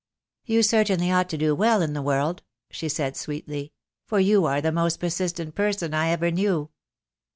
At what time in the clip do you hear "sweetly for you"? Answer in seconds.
3.15-4.45